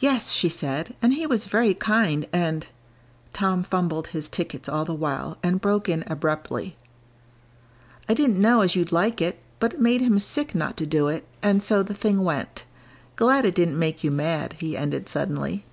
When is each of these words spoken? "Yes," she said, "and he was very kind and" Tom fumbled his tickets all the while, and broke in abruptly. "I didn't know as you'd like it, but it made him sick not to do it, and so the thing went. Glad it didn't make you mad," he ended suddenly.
"Yes," 0.00 0.32
she 0.32 0.50
said, 0.50 0.94
"and 1.00 1.14
he 1.14 1.26
was 1.26 1.46
very 1.46 1.72
kind 1.72 2.26
and" 2.30 2.66
Tom 3.32 3.62
fumbled 3.62 4.08
his 4.08 4.28
tickets 4.28 4.68
all 4.68 4.84
the 4.84 4.92
while, 4.92 5.38
and 5.42 5.62
broke 5.62 5.88
in 5.88 6.04
abruptly. 6.08 6.76
"I 8.06 8.12
didn't 8.12 8.36
know 8.38 8.60
as 8.60 8.76
you'd 8.76 8.92
like 8.92 9.22
it, 9.22 9.40
but 9.58 9.72
it 9.72 9.80
made 9.80 10.02
him 10.02 10.18
sick 10.18 10.54
not 10.54 10.76
to 10.76 10.84
do 10.84 11.08
it, 11.08 11.26
and 11.42 11.62
so 11.62 11.82
the 11.82 11.94
thing 11.94 12.22
went. 12.22 12.66
Glad 13.16 13.46
it 13.46 13.54
didn't 13.54 13.78
make 13.78 14.04
you 14.04 14.10
mad," 14.10 14.56
he 14.58 14.76
ended 14.76 15.08
suddenly. 15.08 15.64